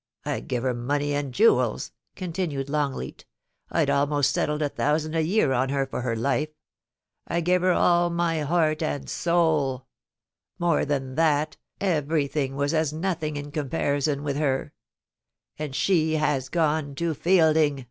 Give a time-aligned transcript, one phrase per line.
[0.00, 3.26] * I gev her money and jewels,* continued Longleat;'
[3.70, 6.48] Fd almost settled a thousand a year on her for her life;
[7.26, 9.86] I gev her all my heart and soul.
[10.58, 14.72] More than that, everything was as nothing in comparison with her....
[15.58, 17.84] And she has gone to Fielding.